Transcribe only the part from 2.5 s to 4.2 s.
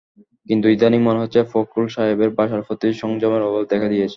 প্রতি সংযমের অভাব দেখা দিয়েছে।